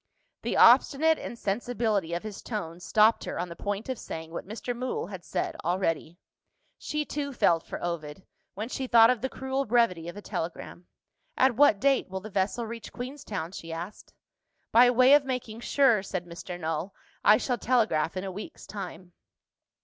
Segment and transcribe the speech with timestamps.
[0.41, 4.75] The obstinate insensibility of his tone stopped her on the point of saying what Mr.
[4.75, 6.17] Mool had said already.
[6.79, 8.25] She, too, felt for Ovid,
[8.55, 10.87] when she thought of the cruel brevity of a telegram.
[11.37, 14.11] "At what date will the vessel reach Queenstown?" she asked.
[14.71, 16.59] "By way of making sure," said Mr.
[16.59, 19.13] Null, "I shall telegraph in a week's time."